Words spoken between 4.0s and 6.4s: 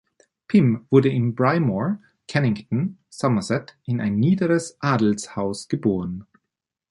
ein niederes Adelshaus geboren.